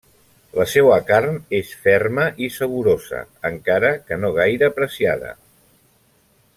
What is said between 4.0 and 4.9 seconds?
que no gaire